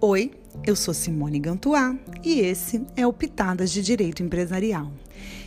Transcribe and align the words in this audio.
Oi, 0.00 0.30
eu 0.64 0.76
sou 0.76 0.94
Simone 0.94 1.40
Gantuá 1.40 1.98
e 2.22 2.38
esse 2.38 2.86
é 2.94 3.04
o 3.04 3.12
Pitadas 3.12 3.72
de 3.72 3.82
Direito 3.82 4.22
Empresarial. 4.22 4.92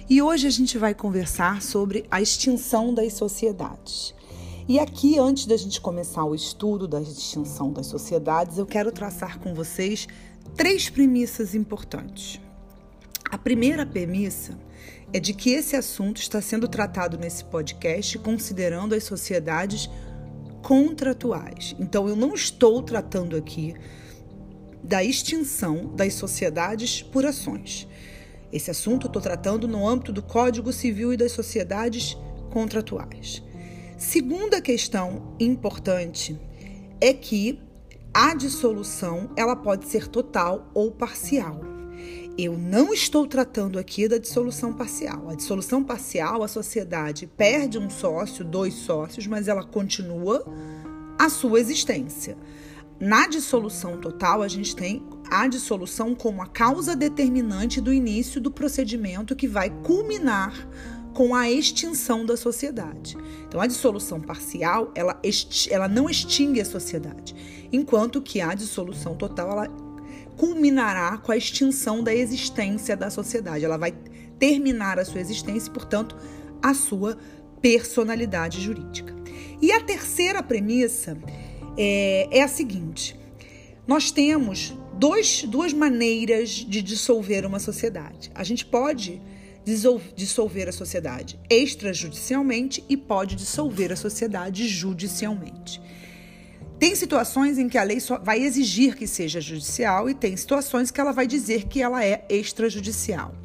E 0.09 0.21
hoje 0.21 0.45
a 0.45 0.49
gente 0.49 0.77
vai 0.77 0.93
conversar 0.93 1.61
sobre 1.61 2.03
a 2.11 2.21
extinção 2.21 2.93
das 2.93 3.13
sociedades. 3.13 4.13
E 4.67 4.77
aqui, 4.77 5.17
antes 5.17 5.45
da 5.45 5.55
gente 5.55 5.79
começar 5.79 6.25
o 6.25 6.35
estudo 6.35 6.85
da 6.85 7.01
extinção 7.01 7.71
das 7.71 7.85
sociedades, 7.85 8.57
eu 8.57 8.65
quero 8.65 8.91
traçar 8.91 9.39
com 9.39 9.53
vocês 9.53 10.05
três 10.57 10.89
premissas 10.89 11.55
importantes. 11.55 12.37
A 13.31 13.37
primeira 13.37 13.85
premissa 13.85 14.59
é 15.13 15.19
de 15.21 15.33
que 15.33 15.51
esse 15.51 15.77
assunto 15.77 16.17
está 16.17 16.41
sendo 16.41 16.67
tratado 16.67 17.17
nesse 17.17 17.45
podcast 17.45 18.17
considerando 18.17 18.95
as 18.95 19.05
sociedades 19.05 19.89
contratuais. 20.61 21.73
Então, 21.79 22.09
eu 22.09 22.17
não 22.17 22.33
estou 22.33 22.83
tratando 22.83 23.37
aqui 23.37 23.75
da 24.83 25.03
extinção 25.03 25.93
das 25.95 26.13
sociedades 26.13 27.01
por 27.01 27.25
ações. 27.25 27.87
Esse 28.51 28.69
assunto 28.69 29.05
eu 29.05 29.09
estou 29.09 29.21
tratando 29.21 29.67
no 29.67 29.87
âmbito 29.87 30.11
do 30.11 30.21
Código 30.21 30.73
Civil 30.73 31.13
e 31.13 31.17
das 31.17 31.31
sociedades 31.31 32.17
contratuais. 32.51 33.41
Segunda 33.97 34.59
questão 34.61 35.35
importante 35.39 36.37
é 36.99 37.13
que 37.13 37.59
a 38.13 38.35
dissolução 38.35 39.29
ela 39.37 39.55
pode 39.55 39.87
ser 39.87 40.07
total 40.07 40.69
ou 40.73 40.91
parcial. 40.91 41.61
Eu 42.37 42.57
não 42.57 42.93
estou 42.93 43.27
tratando 43.27 43.77
aqui 43.77 44.07
da 44.07 44.17
dissolução 44.17 44.73
parcial. 44.73 45.29
A 45.29 45.35
dissolução 45.35 45.83
parcial, 45.83 46.43
a 46.43 46.47
sociedade 46.47 47.27
perde 47.27 47.77
um 47.77 47.89
sócio, 47.89 48.43
dois 48.43 48.73
sócios, 48.73 49.27
mas 49.27 49.47
ela 49.47 49.63
continua 49.63 50.43
a 51.17 51.29
sua 51.29 51.59
existência. 51.59 52.35
Na 53.01 53.25
dissolução 53.25 53.97
total, 53.97 54.43
a 54.43 54.47
gente 54.47 54.75
tem 54.75 55.03
a 55.27 55.47
dissolução 55.47 56.13
como 56.13 56.39
a 56.39 56.45
causa 56.45 56.95
determinante 56.95 57.81
do 57.81 57.91
início 57.91 58.39
do 58.39 58.51
procedimento 58.51 59.35
que 59.35 59.47
vai 59.47 59.71
culminar 59.81 60.53
com 61.11 61.33
a 61.33 61.49
extinção 61.49 62.23
da 62.23 62.37
sociedade. 62.37 63.17
Então, 63.47 63.59
a 63.59 63.65
dissolução 63.65 64.21
parcial, 64.21 64.91
ela, 64.93 65.19
ela 65.71 65.87
não 65.87 66.07
extingue 66.07 66.61
a 66.61 66.65
sociedade, 66.65 67.35
enquanto 67.73 68.21
que 68.21 68.39
a 68.39 68.53
dissolução 68.53 69.15
total, 69.15 69.49
ela 69.49 69.67
culminará 70.37 71.17
com 71.17 71.31
a 71.31 71.37
extinção 71.37 72.03
da 72.03 72.13
existência 72.13 72.95
da 72.95 73.09
sociedade. 73.09 73.65
Ela 73.65 73.77
vai 73.77 73.93
terminar 74.37 74.99
a 74.99 75.05
sua 75.05 75.21
existência 75.21 75.71
e, 75.71 75.73
portanto, 75.73 76.15
a 76.61 76.75
sua 76.75 77.17
personalidade 77.59 78.61
jurídica. 78.61 79.15
E 79.59 79.71
a 79.71 79.81
terceira 79.81 80.43
premissa 80.43 81.17
é, 81.77 82.27
é 82.31 82.43
a 82.43 82.47
seguinte: 82.47 83.19
nós 83.87 84.11
temos 84.11 84.73
dois, 84.93 85.43
duas 85.43 85.73
maneiras 85.73 86.49
de 86.49 86.81
dissolver 86.81 87.45
uma 87.45 87.59
sociedade. 87.59 88.31
A 88.35 88.43
gente 88.43 88.65
pode 88.65 89.21
dissolver 90.15 90.67
a 90.67 90.71
sociedade 90.71 91.39
extrajudicialmente 91.49 92.83
e 92.89 92.97
pode 92.97 93.35
dissolver 93.35 93.91
a 93.91 93.95
sociedade 93.95 94.67
judicialmente. 94.67 95.81
Tem 96.79 96.95
situações 96.95 97.59
em 97.59 97.69
que 97.69 97.77
a 97.77 97.83
lei 97.83 97.99
só 97.99 98.17
vai 98.17 98.41
exigir 98.41 98.95
que 98.95 99.05
seja 99.05 99.39
judicial 99.39 100.09
e 100.09 100.15
tem 100.15 100.35
situações 100.35 100.89
que 100.89 100.99
ela 100.99 101.11
vai 101.11 101.27
dizer 101.27 101.65
que 101.65 101.79
ela 101.79 102.03
é 102.03 102.25
extrajudicial. 102.27 103.35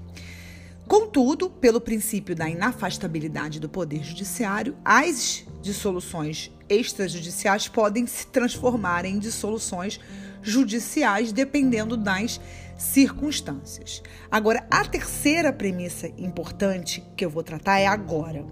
Contudo, 0.89 1.51
pelo 1.51 1.81
princípio 1.81 2.35
da 2.37 2.49
inafastabilidade 2.49 3.59
do 3.59 3.69
Poder 3.69 4.05
Judiciário, 4.05 4.77
as 4.85 5.45
dissoluções 5.61 6.53
extrajudiciais 6.69 7.67
podem 7.67 8.07
se 8.07 8.29
transformar 8.29 9.05
em 9.05 9.19
dissoluções 9.19 9.99
judiciais 10.43 11.33
dependendo 11.33 11.97
das 11.97 12.41
circunstâncias. 12.79 14.01
Agora, 14.31 14.65
a 14.71 14.85
terceira 14.85 15.53
premissa 15.53 16.07
importante 16.19 17.03
que 17.17 17.25
eu 17.25 17.31
vou 17.31 17.43
tratar 17.43 17.81
é 17.81 17.87
agora. 17.87 18.47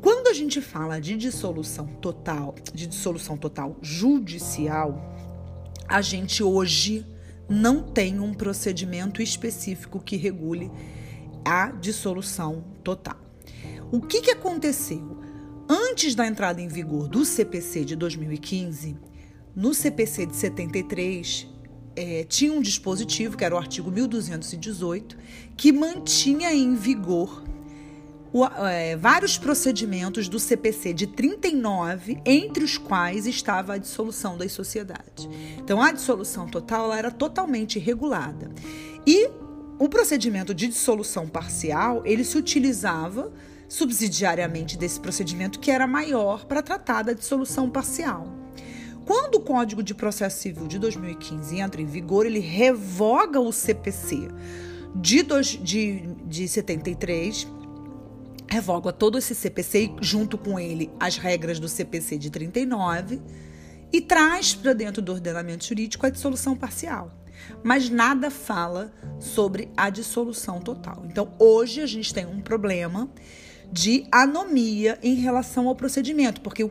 Quando 0.00 0.28
a 0.28 0.32
gente 0.32 0.60
fala 0.60 1.00
de 1.00 1.16
dissolução 1.16 1.86
total, 2.00 2.54
de 2.72 2.86
dissolução 2.86 3.36
total 3.36 3.76
judicial, 3.82 5.16
a 5.88 6.00
gente 6.00 6.44
hoje 6.44 7.04
não 7.48 7.82
tem 7.82 8.20
um 8.20 8.32
procedimento 8.32 9.20
específico 9.20 9.98
que 9.98 10.16
regule 10.16 10.70
a 11.44 11.70
dissolução 11.70 12.64
total. 12.82 13.18
O 13.92 14.00
que, 14.00 14.22
que 14.22 14.30
aconteceu? 14.30 15.18
Antes 15.68 16.14
da 16.14 16.26
entrada 16.26 16.60
em 16.60 16.68
vigor 16.68 17.08
do 17.08 17.24
CPC 17.24 17.84
de 17.84 17.96
2015, 17.96 18.96
no 19.54 19.72
CPC 19.72 20.26
de 20.26 20.36
73, 20.36 21.46
é, 21.96 22.24
tinha 22.24 22.52
um 22.52 22.60
dispositivo, 22.60 23.36
que 23.36 23.44
era 23.44 23.54
o 23.54 23.58
artigo 23.58 23.90
1218, 23.90 25.16
que 25.56 25.72
mantinha 25.72 26.52
em 26.52 26.74
vigor 26.74 27.44
o, 28.32 28.44
é, 28.44 28.96
vários 28.96 29.38
procedimentos 29.38 30.28
do 30.28 30.40
CPC 30.40 30.92
de 30.92 31.06
39, 31.06 32.18
entre 32.26 32.64
os 32.64 32.76
quais 32.76 33.26
estava 33.26 33.74
a 33.74 33.78
dissolução 33.78 34.36
das 34.36 34.50
sociedades. 34.50 35.28
Então, 35.56 35.80
a 35.80 35.92
dissolução 35.92 36.48
total 36.48 36.92
era 36.92 37.12
totalmente 37.12 37.78
regulada. 37.78 38.50
O 39.84 39.88
procedimento 39.88 40.54
de 40.54 40.66
dissolução 40.66 41.28
parcial, 41.28 42.00
ele 42.06 42.24
se 42.24 42.38
utilizava 42.38 43.30
subsidiariamente 43.68 44.78
desse 44.78 44.98
procedimento 44.98 45.60
que 45.60 45.70
era 45.70 45.86
maior 45.86 46.46
para 46.46 46.62
tratar 46.62 47.02
da 47.02 47.12
dissolução 47.12 47.68
parcial. 47.68 48.26
Quando 49.04 49.34
o 49.34 49.40
Código 49.40 49.82
de 49.82 49.92
Processo 49.92 50.40
Civil 50.40 50.66
de 50.66 50.78
2015 50.78 51.58
entra 51.58 51.82
em 51.82 51.84
vigor, 51.84 52.24
ele 52.24 52.38
revoga 52.38 53.38
o 53.38 53.52
CPC 53.52 54.28
de, 54.96 55.22
dois, 55.22 55.48
de, 55.48 56.08
de 56.24 56.48
73, 56.48 57.46
revoga 58.48 58.90
todo 58.90 59.18
esse 59.18 59.34
CPC 59.34 59.80
e, 59.80 59.96
junto 60.00 60.38
com 60.38 60.58
ele, 60.58 60.90
as 60.98 61.18
regras 61.18 61.60
do 61.60 61.68
CPC 61.68 62.16
de 62.16 62.30
39 62.30 63.20
e 63.92 64.00
traz 64.00 64.54
para 64.54 64.72
dentro 64.72 65.02
do 65.02 65.12
ordenamento 65.12 65.66
jurídico 65.66 66.06
a 66.06 66.08
dissolução 66.08 66.56
parcial 66.56 67.23
mas 67.62 67.88
nada 67.88 68.30
fala 68.30 68.92
sobre 69.18 69.70
a 69.76 69.90
dissolução 69.90 70.60
total. 70.60 71.04
Então, 71.06 71.32
hoje 71.38 71.80
a 71.80 71.86
gente 71.86 72.12
tem 72.12 72.26
um 72.26 72.40
problema 72.40 73.08
de 73.70 74.06
anomia 74.12 74.98
em 75.02 75.14
relação 75.14 75.68
ao 75.68 75.74
procedimento, 75.74 76.40
porque 76.40 76.70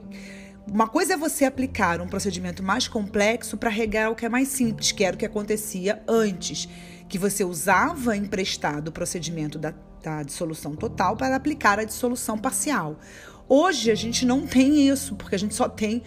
uma 0.72 0.88
coisa 0.88 1.14
é 1.14 1.18
você 1.18 1.46
aplicar 1.46 2.00
um 2.02 2.08
procedimento 2.08 2.64
mais 2.64 2.88
complexo 2.88 3.58
para 3.58 3.70
regar 3.70 4.12
o 4.12 4.16
que 4.16 4.26
é 4.26 4.30
mais 4.30 4.48
simples, 4.48 4.92
que 4.92 5.04
era 5.04 5.16
o 5.16 5.20
que 5.20 5.26
acontecia 5.26 6.02
antes, 6.08 6.70
que 7.10 7.18
você 7.18 7.44
usava 7.44 8.16
emprestado 8.16 8.88
o 8.88 8.92
procedimento 8.92 9.60
da, 9.60 9.74
da 10.02 10.24
dissolução 10.24 10.76
total 10.76 11.18
para 11.18 11.36
aplicar 11.36 11.80
a 11.80 11.84
dissolução 11.84 12.38
parcial. 12.38 12.98
Hoje 13.48 13.92
a 13.92 13.96
gente 13.96 14.26
não 14.26 14.48
tem 14.48 14.88
isso, 14.88 15.16
porque 15.16 15.36
a 15.36 15.40
gente 15.40 15.54
só 15.54 15.68
tem 15.68 16.02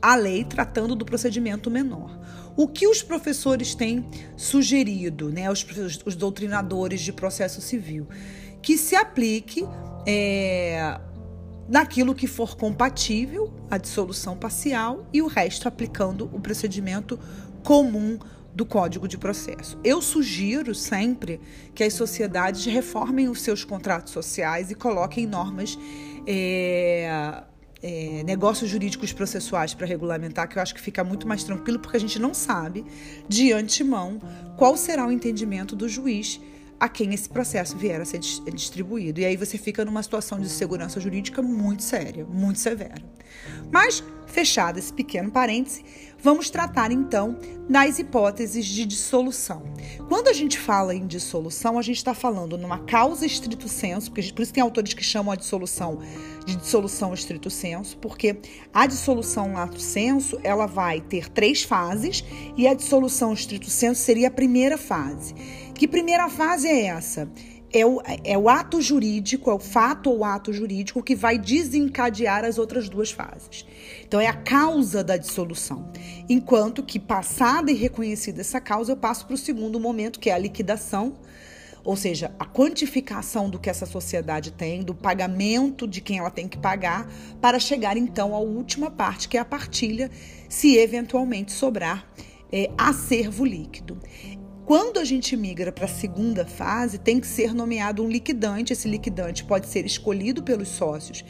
a 0.00 0.14
lei 0.14 0.44
tratando 0.44 0.94
do 0.94 1.04
procedimento 1.04 1.70
menor. 1.70 2.18
O 2.58 2.66
que 2.66 2.88
os 2.88 3.04
professores 3.04 3.72
têm 3.72 4.04
sugerido, 4.36 5.30
né, 5.30 5.48
os, 5.48 5.64
os 6.04 6.16
doutrinadores 6.16 7.00
de 7.00 7.12
processo 7.12 7.60
civil? 7.60 8.08
Que 8.60 8.76
se 8.76 8.96
aplique 8.96 9.64
é, 10.04 10.98
naquilo 11.68 12.16
que 12.16 12.26
for 12.26 12.56
compatível, 12.56 13.54
a 13.70 13.78
dissolução 13.78 14.36
parcial, 14.36 15.06
e 15.12 15.22
o 15.22 15.28
resto 15.28 15.68
aplicando 15.68 16.28
o 16.32 16.40
procedimento 16.40 17.16
comum 17.62 18.18
do 18.52 18.66
Código 18.66 19.06
de 19.06 19.16
Processo. 19.16 19.78
Eu 19.84 20.02
sugiro 20.02 20.74
sempre 20.74 21.40
que 21.76 21.84
as 21.84 21.94
sociedades 21.94 22.64
reformem 22.64 23.28
os 23.28 23.40
seus 23.40 23.62
contratos 23.62 24.12
sociais 24.12 24.72
e 24.72 24.74
coloquem 24.74 25.28
normas. 25.28 25.78
É, 26.26 27.44
é, 27.82 28.22
negócios 28.24 28.70
jurídicos 28.70 29.12
processuais 29.12 29.74
para 29.74 29.86
regulamentar, 29.86 30.48
que 30.48 30.58
eu 30.58 30.62
acho 30.62 30.74
que 30.74 30.80
fica 30.80 31.04
muito 31.04 31.26
mais 31.26 31.44
tranquilo, 31.44 31.78
porque 31.78 31.96
a 31.96 32.00
gente 32.00 32.18
não 32.18 32.34
sabe 32.34 32.84
de 33.28 33.52
antemão 33.52 34.20
qual 34.56 34.76
será 34.76 35.06
o 35.06 35.12
entendimento 35.12 35.76
do 35.76 35.88
juiz 35.88 36.40
a 36.80 36.88
quem 36.88 37.12
esse 37.12 37.28
processo 37.28 37.76
vier 37.76 38.00
a 38.00 38.04
ser 38.04 38.18
distribuído. 38.18 39.20
E 39.20 39.24
aí 39.24 39.36
você 39.36 39.58
fica 39.58 39.84
numa 39.84 40.02
situação 40.02 40.40
de 40.40 40.48
segurança 40.48 41.00
jurídica 41.00 41.42
muito 41.42 41.82
séria, 41.82 42.24
muito 42.24 42.58
severa. 42.58 43.02
Mas, 43.70 44.02
fechado 44.26 44.78
esse 44.78 44.92
pequeno 44.92 45.30
parêntese, 45.30 45.84
vamos 46.22 46.50
tratar 46.50 46.90
então 46.90 47.36
das 47.68 47.98
hipóteses 47.98 48.64
de 48.64 48.86
dissolução. 48.86 49.62
Quando 50.08 50.28
a 50.28 50.32
gente 50.32 50.58
fala 50.58 50.94
em 50.94 51.06
dissolução, 51.06 51.78
a 51.78 51.82
gente 51.82 51.96
está 51.96 52.14
falando 52.14 52.56
numa 52.56 52.78
causa 52.78 53.26
estrito 53.26 53.68
senso, 53.68 54.10
porque 54.10 54.32
por 54.32 54.42
isso 54.42 54.52
tem 54.52 54.62
autores 54.62 54.94
que 54.94 55.04
chamam 55.04 55.32
a 55.32 55.36
dissolução 55.36 55.98
de 56.46 56.56
dissolução 56.56 57.12
estrito 57.12 57.50
senso, 57.50 57.98
porque 57.98 58.38
a 58.72 58.86
dissolução 58.86 59.52
lato 59.52 59.80
senso 59.80 60.38
ela 60.42 60.66
vai 60.66 61.00
ter 61.00 61.28
três 61.28 61.62
fases 61.62 62.24
e 62.56 62.66
a 62.66 62.72
dissolução 62.72 63.32
estrito 63.34 63.68
senso 63.68 64.00
seria 64.00 64.28
a 64.28 64.30
primeira 64.30 64.78
fase. 64.78 65.34
Que 65.78 65.86
primeira 65.86 66.28
fase 66.28 66.66
é 66.66 66.86
essa? 66.86 67.30
é 67.72 67.84
o, 67.84 68.00
é 68.24 68.36
o 68.36 68.48
ato 68.48 68.80
jurídico, 68.80 69.50
é 69.50 69.54
o 69.54 69.58
fato 69.58 70.10
ou 70.10 70.24
ato 70.24 70.52
jurídico 70.52 71.02
que 71.02 71.14
vai 71.14 71.38
desencadear 71.38 72.44
as 72.44 72.58
outras 72.58 72.88
duas 72.88 73.10
fases. 73.10 73.66
Então, 74.02 74.20
é 74.20 74.26
a 74.26 74.32
causa 74.32 75.04
da 75.04 75.16
dissolução. 75.16 75.90
Enquanto 76.28 76.82
que, 76.82 76.98
passada 76.98 77.70
e 77.70 77.74
reconhecida 77.74 78.40
essa 78.40 78.60
causa, 78.60 78.92
eu 78.92 78.96
passo 78.96 79.26
para 79.26 79.34
o 79.34 79.38
segundo 79.38 79.78
momento, 79.78 80.18
que 80.18 80.30
é 80.30 80.32
a 80.32 80.38
liquidação, 80.38 81.14
ou 81.84 81.94
seja, 81.94 82.34
a 82.38 82.44
quantificação 82.44 83.48
do 83.48 83.58
que 83.58 83.70
essa 83.70 83.86
sociedade 83.86 84.50
tem, 84.50 84.82
do 84.82 84.94
pagamento 84.94 85.86
de 85.86 86.00
quem 86.00 86.18
ela 86.18 86.30
tem 86.30 86.48
que 86.48 86.58
pagar, 86.58 87.06
para 87.40 87.58
chegar 87.58 87.96
então 87.96 88.34
à 88.34 88.38
última 88.38 88.90
parte, 88.90 89.28
que 89.28 89.36
é 89.36 89.40
a 89.40 89.44
partilha, 89.44 90.10
se 90.48 90.76
eventualmente 90.76 91.52
sobrar 91.52 92.06
é, 92.52 92.70
acervo 92.76 93.44
líquido. 93.44 93.98
Quando 94.68 95.00
a 95.00 95.04
gente 95.04 95.34
migra 95.34 95.72
para 95.72 95.86
a 95.86 95.88
segunda 95.88 96.44
fase, 96.44 96.98
tem 96.98 97.18
que 97.18 97.26
ser 97.26 97.54
nomeado 97.54 98.04
um 98.04 98.06
liquidante. 98.06 98.70
Esse 98.70 98.86
liquidante 98.86 99.42
pode 99.42 99.66
ser 99.66 99.86
escolhido 99.86 100.42
pelos 100.42 100.68
sócios 100.68 101.24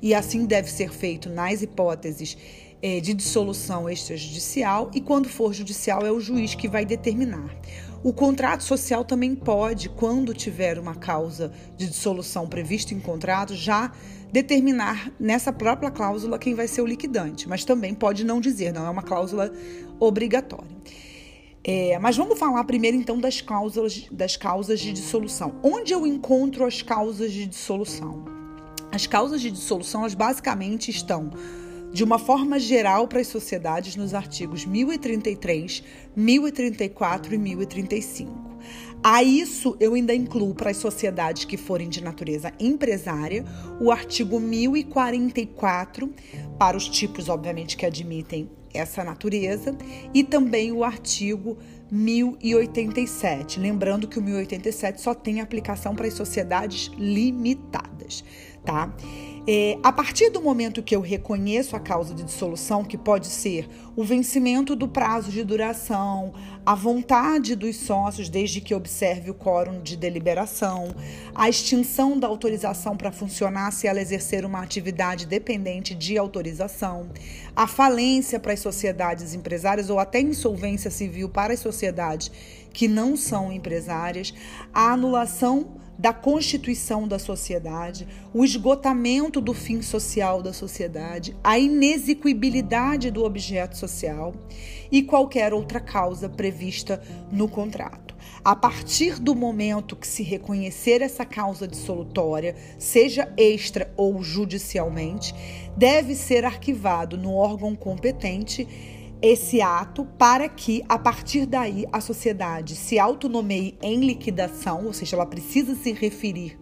e 0.00 0.14
assim 0.14 0.46
deve 0.46 0.70
ser 0.70 0.92
feito 0.92 1.28
nas 1.28 1.60
hipóteses 1.60 2.38
é, 2.80 3.00
de 3.00 3.12
dissolução 3.12 3.90
extrajudicial. 3.90 4.92
E 4.94 5.00
quando 5.00 5.28
for 5.28 5.52
judicial, 5.52 6.06
é 6.06 6.12
o 6.12 6.20
juiz 6.20 6.54
que 6.54 6.68
vai 6.68 6.84
determinar. 6.84 7.52
O 8.04 8.12
contrato 8.12 8.62
social 8.62 9.04
também 9.04 9.34
pode, 9.34 9.88
quando 9.88 10.32
tiver 10.32 10.78
uma 10.78 10.94
causa 10.94 11.50
de 11.76 11.88
dissolução 11.88 12.46
prevista 12.46 12.94
em 12.94 13.00
contrato, 13.00 13.56
já 13.56 13.90
determinar 14.30 15.10
nessa 15.18 15.52
própria 15.52 15.90
cláusula 15.90 16.38
quem 16.38 16.54
vai 16.54 16.68
ser 16.68 16.82
o 16.82 16.86
liquidante, 16.86 17.48
mas 17.48 17.64
também 17.64 17.92
pode 17.92 18.22
não 18.22 18.40
dizer, 18.40 18.72
não 18.72 18.86
é 18.86 18.90
uma 18.90 19.02
cláusula 19.02 19.52
obrigatória. 19.98 20.70
É, 21.66 21.98
mas 21.98 22.14
vamos 22.14 22.38
falar 22.38 22.62
primeiro 22.64 22.94
então 22.94 23.18
das 23.18 23.40
causas, 23.40 24.06
das 24.12 24.36
causas 24.36 24.78
de 24.80 24.92
dissolução. 24.92 25.54
Onde 25.62 25.94
eu 25.94 26.06
encontro 26.06 26.66
as 26.66 26.82
causas 26.82 27.32
de 27.32 27.46
dissolução? 27.46 28.22
As 28.92 29.06
causas 29.06 29.40
de 29.40 29.50
dissolução, 29.50 30.02
elas 30.02 30.14
basicamente 30.14 30.90
estão 30.90 31.30
de 31.90 32.04
uma 32.04 32.18
forma 32.18 32.58
geral 32.58 33.08
para 33.08 33.20
as 33.20 33.28
sociedades 33.28 33.96
nos 33.96 34.12
artigos 34.12 34.66
1033, 34.66 35.82
1034 36.14 37.34
e 37.34 37.38
1035. 37.38 38.54
A 39.02 39.22
isso 39.22 39.74
eu 39.80 39.94
ainda 39.94 40.14
incluo 40.14 40.54
para 40.54 40.70
as 40.70 40.76
sociedades 40.76 41.44
que 41.44 41.56
forem 41.56 41.88
de 41.88 42.02
natureza 42.02 42.52
empresária 42.60 43.44
o 43.80 43.90
artigo 43.90 44.38
1044 44.38 46.12
para 46.58 46.76
os 46.76 46.88
tipos, 46.88 47.28
obviamente, 47.28 47.76
que 47.76 47.86
admitem 47.86 48.50
essa 48.74 49.04
natureza 49.04 49.76
e 50.12 50.22
também 50.24 50.72
o 50.72 50.84
artigo 50.84 51.56
1087. 51.90 53.60
Lembrando 53.60 54.08
que 54.08 54.18
o 54.18 54.22
1087 54.22 55.00
só 55.00 55.14
tem 55.14 55.40
aplicação 55.40 55.94
para 55.94 56.06
as 56.06 56.14
sociedades 56.14 56.90
limitadas, 56.98 58.24
tá? 58.64 58.92
É, 59.46 59.76
a 59.82 59.92
partir 59.92 60.30
do 60.30 60.40
momento 60.40 60.82
que 60.82 60.96
eu 60.96 61.02
reconheço 61.02 61.76
a 61.76 61.80
causa 61.80 62.14
de 62.14 62.22
dissolução, 62.22 62.82
que 62.82 62.96
pode 62.96 63.26
ser 63.26 63.68
o 63.94 64.02
vencimento 64.02 64.74
do 64.74 64.88
prazo 64.88 65.30
de 65.30 65.44
duração, 65.44 66.32
a 66.64 66.74
vontade 66.74 67.54
dos 67.54 67.76
sócios, 67.76 68.30
desde 68.30 68.62
que 68.62 68.74
observe 68.74 69.30
o 69.30 69.34
quórum 69.34 69.82
de 69.82 69.98
deliberação, 69.98 70.94
a 71.34 71.46
extinção 71.46 72.18
da 72.18 72.26
autorização 72.26 72.96
para 72.96 73.12
funcionar 73.12 73.70
se 73.70 73.86
ela 73.86 74.00
exercer 74.00 74.46
uma 74.46 74.62
atividade 74.62 75.26
dependente 75.26 75.94
de 75.94 76.16
autorização, 76.16 77.10
a 77.54 77.66
falência 77.66 78.40
para 78.40 78.54
as 78.54 78.60
sociedades 78.60 79.34
empresárias 79.34 79.90
ou 79.90 79.98
até 79.98 80.22
insolvência 80.22 80.90
civil 80.90 81.28
para 81.28 81.52
as 81.52 81.60
sociedades 81.60 82.32
que 82.72 82.88
não 82.88 83.14
são 83.14 83.52
empresárias, 83.52 84.32
a 84.72 84.92
anulação 84.92 85.83
da 85.98 86.12
constituição 86.12 87.06
da 87.06 87.18
sociedade, 87.18 88.06
o 88.32 88.44
esgotamento 88.44 89.40
do 89.40 89.54
fim 89.54 89.80
social 89.82 90.42
da 90.42 90.52
sociedade, 90.52 91.36
a 91.42 91.58
inexequibilidade 91.58 93.10
do 93.10 93.24
objeto 93.24 93.76
social 93.76 94.34
e 94.90 95.02
qualquer 95.02 95.52
outra 95.52 95.80
causa 95.80 96.28
prevista 96.28 97.02
no 97.30 97.48
contrato. 97.48 98.14
A 98.44 98.54
partir 98.54 99.18
do 99.18 99.34
momento 99.34 99.96
que 99.96 100.06
se 100.06 100.22
reconhecer 100.22 101.00
essa 101.00 101.24
causa 101.24 101.66
dissolutória, 101.66 102.54
seja 102.78 103.32
extra 103.36 103.90
ou 103.96 104.22
judicialmente, 104.22 105.34
deve 105.76 106.14
ser 106.14 106.44
arquivado 106.44 107.16
no 107.16 107.34
órgão 107.34 107.74
competente 107.74 108.68
esse 109.26 109.62
ato 109.62 110.04
para 110.18 110.50
que, 110.50 110.84
a 110.86 110.98
partir 110.98 111.46
daí, 111.46 111.86
a 111.90 111.98
sociedade 111.98 112.76
se 112.76 112.98
autonomeie 112.98 113.74
em 113.80 114.00
liquidação, 114.00 114.84
ou 114.84 114.92
seja, 114.92 115.16
ela 115.16 115.24
precisa 115.24 115.74
se 115.74 115.92
referir 115.92 116.58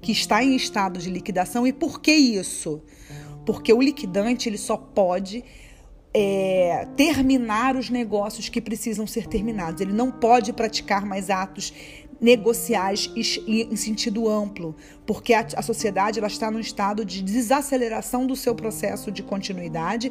que 0.00 0.12
está 0.12 0.42
em 0.42 0.56
estado 0.56 0.98
de 0.98 1.10
liquidação. 1.10 1.66
E 1.66 1.74
por 1.74 2.00
que 2.00 2.12
isso? 2.12 2.82
Porque 3.44 3.70
o 3.70 3.82
liquidante 3.82 4.48
ele 4.48 4.56
só 4.56 4.78
pode 4.78 5.44
é, 6.14 6.88
terminar 6.96 7.76
os 7.76 7.90
negócios 7.90 8.48
que 8.48 8.62
precisam 8.62 9.06
ser 9.06 9.26
terminados. 9.26 9.82
Ele 9.82 9.92
não 9.92 10.10
pode 10.10 10.54
praticar 10.54 11.04
mais 11.04 11.28
atos 11.28 11.70
negociais 12.18 13.12
em 13.46 13.76
sentido 13.76 14.26
amplo, 14.26 14.74
porque 15.04 15.34
a, 15.34 15.46
a 15.54 15.60
sociedade 15.60 16.18
ela 16.18 16.28
está 16.28 16.50
num 16.50 16.60
estado 16.60 17.04
de 17.04 17.22
desaceleração 17.22 18.26
do 18.26 18.34
seu 18.34 18.54
processo 18.54 19.12
de 19.12 19.22
continuidade 19.22 20.10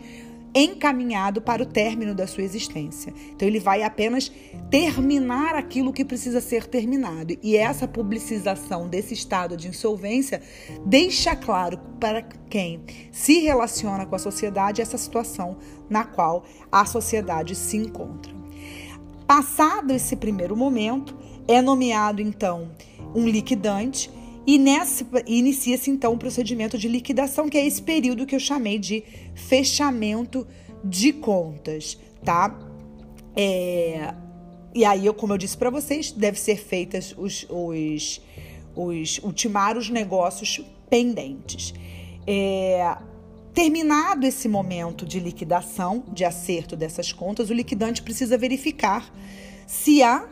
encaminhado 0.56 1.42
para 1.42 1.62
o 1.62 1.66
término 1.66 2.16
da 2.16 2.25
sua 2.25 2.44
existência. 2.44 3.13
Então 3.31 3.46
ele 3.46 3.60
vai 3.60 3.84
apenas 3.84 4.31
terminar 4.72 5.54
aquilo 5.54 5.92
que 5.92 6.06
precisa 6.06 6.40
ser 6.40 6.66
terminado. 6.66 7.38
E 7.44 7.57
essa 7.57 7.86
publicização 7.86 8.88
desse 8.88 9.13
estado 9.13 9.57
de 9.57 9.68
insolvência 9.68 10.42
deixa 10.86 11.36
claro 11.36 11.78
para 12.00 12.22
quem 12.50 12.81
se 13.12 13.40
relaciona 13.40 14.06
com 14.06 14.16
a 14.16 14.19
sociedade 14.19 14.81
essa 14.81 14.98
situação 14.98 15.57
na 15.90 16.06
qual 16.06 16.46
a 16.72 16.86
sociedade 16.86 17.54
se 17.54 17.75
encontra. 17.75 18.34
Passado 19.28 19.92
esse 19.92 20.16
primeiro 20.16 20.56
momento, 20.56 21.18
é 21.48 21.62
nomeado 21.62 22.22
então 22.22 22.72
um 23.13 23.28
liquidante 23.28 24.10
e 24.45 24.56
inicia-se 25.25 25.89
então 25.89 26.13
o 26.13 26.18
procedimento 26.18 26.77
de 26.77 26.88
liquidação, 26.88 27.50
que 27.50 27.57
é 27.57 27.65
esse 27.65 27.81
período 27.81 28.25
que 28.25 28.36
eu 28.36 28.39
chamei 28.39 28.77
de 28.77 29.03
fechamento 29.33 30.47
de 30.83 31.12
contas, 31.12 31.97
tá? 32.24 32.57
É, 33.36 34.13
e 34.74 34.86
aí, 34.86 35.12
como 35.13 35.33
eu 35.33 35.38
disse 35.38 35.57
para 35.57 35.69
vocês, 35.69 36.12
deve 36.12 36.39
ser 36.39 36.57
feitas 36.57 37.15
os, 37.18 37.45
os, 37.50 38.21
os 38.75 39.19
ultimar 39.24 39.77
os 39.77 39.89
negócios 39.89 40.62
pendentes. 40.89 41.74
É, 42.27 42.98
terminado 43.53 44.27
esse 44.27 44.48
momento 44.48 45.06
de 45.06 45.19
liquidação, 45.19 46.03
de 46.12 46.25
acerto 46.25 46.75
dessas 46.75 47.12
contas, 47.12 47.50
o 47.50 47.53
liquidante 47.53 48.03
precisa 48.03 48.38
verificar 48.38 49.12
se 49.65 50.03
há 50.03 50.27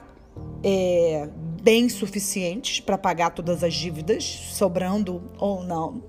é, 0.64 1.30
bens 1.62 1.94
suficientes 1.94 2.80
para 2.80 2.98
pagar 2.98 3.32
todas 3.32 3.64
as 3.64 3.74
dívidas, 3.74 4.24
sobrando 4.24 5.32
ou 5.38 5.64
não. 5.64 6.04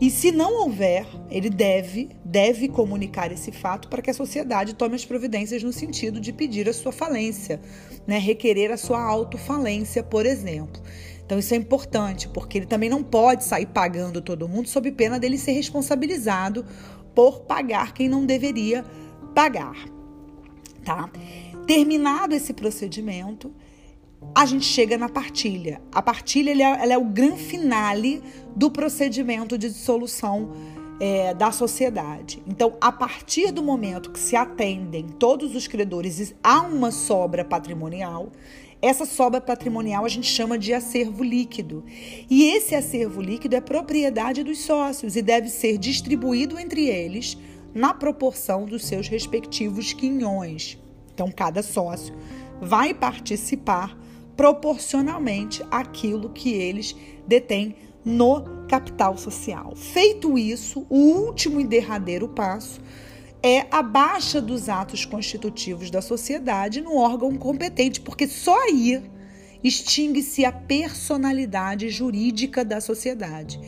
E 0.00 0.10
se 0.10 0.32
não 0.32 0.62
houver, 0.62 1.06
ele 1.30 1.48
deve, 1.48 2.10
deve 2.24 2.68
comunicar 2.68 3.30
esse 3.30 3.52
fato 3.52 3.88
para 3.88 4.02
que 4.02 4.10
a 4.10 4.14
sociedade 4.14 4.74
tome 4.74 4.96
as 4.96 5.04
providências 5.04 5.62
no 5.62 5.72
sentido 5.72 6.20
de 6.20 6.32
pedir 6.32 6.68
a 6.68 6.72
sua 6.72 6.90
falência, 6.90 7.60
né? 8.04 8.18
requerer 8.18 8.72
a 8.72 8.76
sua 8.76 9.00
autofalência, 9.00 10.02
por 10.02 10.26
exemplo. 10.26 10.82
Então 11.24 11.38
isso 11.38 11.54
é 11.54 11.56
importante, 11.56 12.28
porque 12.28 12.58
ele 12.58 12.66
também 12.66 12.90
não 12.90 13.02
pode 13.02 13.44
sair 13.44 13.66
pagando 13.66 14.20
todo 14.20 14.48
mundo 14.48 14.68
sob 14.68 14.90
pena 14.90 15.20
dele 15.20 15.38
ser 15.38 15.52
responsabilizado 15.52 16.66
por 17.14 17.42
pagar 17.42 17.94
quem 17.94 18.08
não 18.08 18.26
deveria 18.26 18.84
pagar, 19.34 19.76
tá? 20.84 21.08
Terminado 21.74 22.34
esse 22.34 22.52
procedimento, 22.52 23.50
a 24.34 24.44
gente 24.44 24.66
chega 24.66 24.98
na 24.98 25.08
partilha. 25.08 25.80
A 25.90 26.02
partilha 26.02 26.50
é, 26.50 26.82
ela 26.82 26.92
é 26.92 26.98
o 26.98 27.04
grande 27.06 27.42
finale 27.42 28.22
do 28.54 28.70
procedimento 28.70 29.56
de 29.56 29.70
dissolução 29.70 30.52
é, 31.00 31.32
da 31.32 31.50
sociedade. 31.50 32.42
Então, 32.46 32.76
a 32.78 32.92
partir 32.92 33.50
do 33.52 33.62
momento 33.62 34.10
que 34.10 34.18
se 34.18 34.36
atendem 34.36 35.06
todos 35.18 35.56
os 35.56 35.66
credores 35.66 36.34
há 36.44 36.60
uma 36.60 36.90
sobra 36.90 37.42
patrimonial, 37.42 38.30
essa 38.82 39.06
sobra 39.06 39.40
patrimonial 39.40 40.04
a 40.04 40.10
gente 40.10 40.26
chama 40.26 40.58
de 40.58 40.74
acervo 40.74 41.24
líquido. 41.24 41.86
E 42.28 42.50
esse 42.50 42.74
acervo 42.74 43.22
líquido 43.22 43.56
é 43.56 43.62
propriedade 43.62 44.42
dos 44.42 44.58
sócios 44.58 45.16
e 45.16 45.22
deve 45.22 45.48
ser 45.48 45.78
distribuído 45.78 46.58
entre 46.58 46.90
eles 46.90 47.38
na 47.72 47.94
proporção 47.94 48.66
dos 48.66 48.84
seus 48.84 49.08
respectivos 49.08 49.94
quinhões. 49.94 50.81
Então, 51.14 51.30
cada 51.30 51.62
sócio 51.62 52.14
vai 52.60 52.94
participar 52.94 53.96
proporcionalmente 54.36 55.62
àquilo 55.70 56.30
que 56.30 56.52
eles 56.52 56.96
detêm 57.26 57.76
no 58.04 58.42
capital 58.68 59.16
social. 59.16 59.74
Feito 59.76 60.38
isso, 60.38 60.86
o 60.88 60.96
último 60.96 61.60
e 61.60 61.64
derradeiro 61.64 62.28
passo 62.28 62.80
é 63.42 63.66
a 63.70 63.82
baixa 63.82 64.40
dos 64.40 64.68
atos 64.68 65.04
constitutivos 65.04 65.90
da 65.90 66.00
sociedade 66.00 66.80
no 66.80 66.96
órgão 66.96 67.36
competente, 67.36 68.00
porque 68.00 68.26
só 68.26 68.56
aí 68.64 69.02
extingue-se 69.62 70.44
a 70.44 70.52
personalidade 70.52 71.88
jurídica 71.88 72.64
da 72.64 72.80
sociedade. 72.80 73.60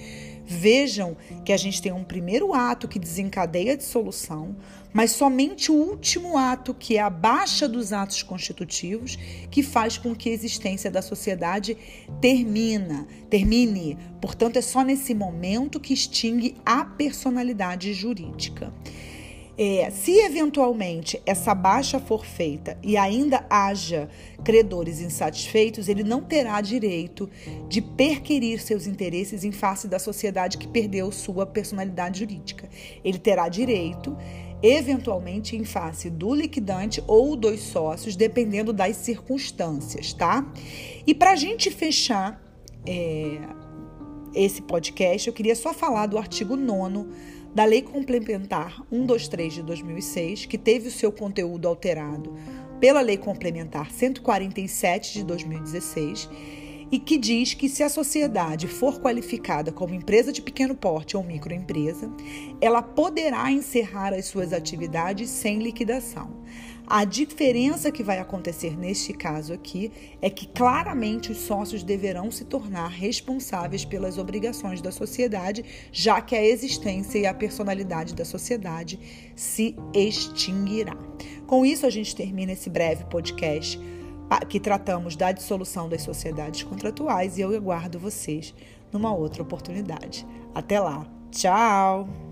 Vejam 0.47 1.17
que 1.45 1.53
a 1.53 1.57
gente 1.57 1.81
tem 1.81 1.93
um 1.93 2.05
primeiro 2.05 2.53
ato 2.53 2.87
que 2.87 2.99
desencadeia 2.99 3.73
a 3.73 3.77
dissolução, 3.77 4.57
mas 4.95 5.11
somente 5.11 5.73
o 5.73 5.75
último 5.75 6.39
ato, 6.39 6.73
que 6.73 6.97
é 6.97 7.01
a 7.01 7.11
baixa 7.11 7.69
dos 7.69 7.93
atos 7.93 8.23
constitutivos, 8.23 9.17
que 9.51 9.61
faz 9.61 9.99
com 9.99 10.15
que 10.15 10.31
a 10.31 10.33
existência 10.33 10.89
da 10.89 11.03
sociedade 11.03 11.77
termina, 12.21 13.05
termine. 13.29 13.99
Portanto, 14.21 14.57
é 14.57 14.63
só 14.63 14.83
nesse 14.83 15.13
momento 15.13 15.81
que 15.81 15.93
extingue 15.93 16.55
a 16.65 16.85
personalidade 16.85 17.93
jurídica. 17.93 18.73
É, 19.57 19.89
se 19.91 20.13
eventualmente 20.19 21.21
essa 21.25 21.55
baixa 21.55 22.01
for 22.01 22.27
feita 22.27 22.77
e 22.83 22.97
ainda 22.97 23.47
haja 23.49 24.09
credores 24.43 25.01
insatisfeitos, 25.01 25.89
ele 25.89 26.03
não 26.03 26.23
terá 26.23 26.61
direito 26.61 27.31
de 27.69 27.81
perquerir 27.81 28.61
seus 28.61 28.89
interesses 28.89 29.45
em 29.45 29.53
face 29.53 29.87
da 29.87 30.01
sociedade 30.01 30.59
que 30.59 30.67
perdeu 30.67 31.11
sua 31.13 31.47
personalidade 31.47 32.21
jurídica. 32.21 32.69
Ele 33.05 33.19
terá 33.19 33.49
direito, 33.49 34.17
eventualmente, 34.63 35.57
em 35.57 35.65
face 35.65 36.09
do 36.09 36.35
liquidante 36.35 37.03
ou 37.07 37.37
dos 37.37 37.61
sócios, 37.61 38.17
dependendo 38.17 38.73
das 38.73 38.97
circunstâncias, 38.97 40.13
tá? 40.13 40.51
E 41.07 41.15
para 41.15 41.33
a 41.33 41.37
gente 41.37 41.71
fechar 41.71 42.43
é, 42.87 43.39
esse 44.35 44.63
podcast, 44.63 45.29
eu 45.29 45.35
queria 45.35 45.55
só 45.55 45.73
falar 45.73 46.07
do 46.07 46.19
artigo 46.19 46.57
9 46.57 47.07
da 47.55 47.65
Lei 47.65 47.83
Complementar 47.83 48.83
123 48.91 49.53
de 49.55 49.63
2006, 49.63 50.47
que 50.47 50.59
teve 50.59 50.89
o 50.89 50.91
seu 50.91 51.13
conteúdo 51.13 51.69
alterado 51.69 52.35
pela 52.81 53.01
Lei 53.01 53.17
Complementar 53.17 53.93
147 53.93 55.15
de 55.15 55.25
2016 55.25 56.29
e 56.91 56.99
que 56.99 57.17
diz 57.17 57.55
que 57.55 57.69
se 57.69 57.83
a 57.83 57.89
sociedade 57.89 58.69
for 58.69 59.01
qualificada 59.01 59.73
como 59.73 59.95
empresa 59.95 60.33
de 60.33 60.43
pequeno 60.43 60.75
porte 60.75 61.17
ou 61.17 61.23
microempresa, 61.23 62.11
ela 62.61 62.83
poderá 62.83 63.51
encerrar 63.51 64.13
as 64.13 64.27
suas 64.27 64.53
atividades 64.53 65.31
sem 65.31 65.59
liquidação. 65.59 66.45
A 66.87 67.07
diferença 67.07 67.91
que 67.91 68.03
vai 68.03 68.19
acontecer 68.19 68.77
neste 68.77 69.15
caso 69.15 69.55
aqui 69.55 69.91
é 70.21 70.29
que 70.29 70.47
claramente 70.47 71.33
os 71.33 71.39
sócios 71.39 71.83
deverão 71.83 72.31
se 72.31 72.45
tornar 72.45 72.89
responsáveis 72.89 73.87
pelas 73.87 74.19
obrigações 74.19 74.83
da 74.83 74.93
sociedade, 74.93 75.65
já 75.91 76.21
que 76.21 76.37
a 76.37 76.45
existência 76.45 77.19
e 77.19 77.27
a 77.27 77.33
personalidade 77.33 78.15
da 78.15 78.25
sociedade 78.25 79.01
se 79.35 79.75
extinguirá. 79.95 80.97
Com 81.47 81.65
isso, 81.65 81.87
a 81.87 81.91
gente 81.91 82.15
termina 82.15 82.53
esse 82.53 82.69
breve 82.69 83.05
podcast 83.05 83.81
que 84.49 84.61
tratamos 84.61 85.17
da 85.17 85.33
dissolução 85.33 85.89
das 85.89 86.03
sociedades 86.03 86.63
contratuais 86.63 87.39
e 87.39 87.41
eu 87.41 87.55
aguardo 87.55 87.99
vocês 87.99 88.55
numa 88.93 89.15
outra 89.15 89.43
oportunidade. 89.43 90.27
Até 90.55 90.81
lá. 90.81 91.07
Tchau! 91.31 92.24